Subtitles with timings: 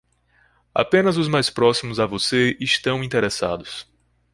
[0.73, 3.85] Apenas os mais próximos a você estão interessados.